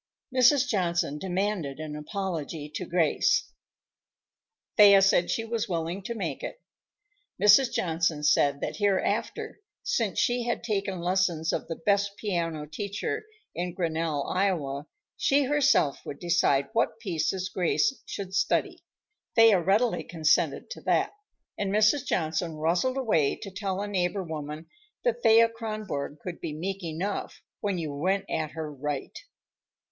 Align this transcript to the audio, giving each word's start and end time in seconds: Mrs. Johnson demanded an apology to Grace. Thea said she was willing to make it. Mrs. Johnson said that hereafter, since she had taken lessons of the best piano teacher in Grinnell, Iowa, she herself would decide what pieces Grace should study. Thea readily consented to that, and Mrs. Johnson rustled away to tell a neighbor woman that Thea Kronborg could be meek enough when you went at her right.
Mrs. 0.35 0.67
Johnson 0.67 1.19
demanded 1.19 1.79
an 1.79 1.95
apology 1.95 2.67
to 2.73 2.85
Grace. 2.87 3.51
Thea 4.75 4.99
said 4.99 5.29
she 5.29 5.45
was 5.45 5.69
willing 5.69 6.01
to 6.01 6.15
make 6.15 6.41
it. 6.41 6.59
Mrs. 7.39 7.71
Johnson 7.71 8.23
said 8.23 8.61
that 8.61 8.77
hereafter, 8.77 9.59
since 9.83 10.17
she 10.17 10.45
had 10.45 10.63
taken 10.63 11.01
lessons 11.01 11.53
of 11.53 11.67
the 11.67 11.75
best 11.75 12.17
piano 12.17 12.65
teacher 12.65 13.27
in 13.53 13.75
Grinnell, 13.75 14.25
Iowa, 14.27 14.87
she 15.17 15.43
herself 15.43 16.03
would 16.03 16.17
decide 16.17 16.69
what 16.73 16.97
pieces 16.99 17.47
Grace 17.49 18.01
should 18.07 18.33
study. 18.33 18.83
Thea 19.35 19.59
readily 19.61 20.01
consented 20.03 20.71
to 20.71 20.81
that, 20.81 21.11
and 21.59 21.71
Mrs. 21.71 22.07
Johnson 22.07 22.55
rustled 22.55 22.97
away 22.97 23.35
to 23.35 23.51
tell 23.51 23.79
a 23.81 23.87
neighbor 23.87 24.23
woman 24.23 24.65
that 25.03 25.21
Thea 25.21 25.47
Kronborg 25.47 26.17
could 26.23 26.41
be 26.41 26.53
meek 26.53 26.83
enough 26.83 27.43
when 27.59 27.77
you 27.77 27.93
went 27.93 28.25
at 28.31 28.53
her 28.53 28.73
right. 28.73 29.15